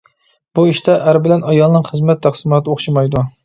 بۇ 0.59 0.63
ئىشتا 0.71 0.95
ئەر 1.11 1.21
بىلەن 1.27 1.45
ئايالنىڭ 1.51 1.87
خىزمەت 1.93 2.25
تەقسىماتى 2.27 2.71
ئوخشىمايدۇ. 2.77 3.27